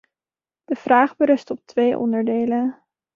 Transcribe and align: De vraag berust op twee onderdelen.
De 0.63 0.75
vraag 0.75 1.15
berust 1.15 1.49
op 1.51 1.59
twee 1.65 1.97
onderdelen. 1.97 2.85